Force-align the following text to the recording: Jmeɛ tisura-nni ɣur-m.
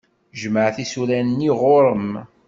Jmeɛ 0.41 0.69
tisura-nni 0.75 1.49
ɣur-m. 1.59 2.09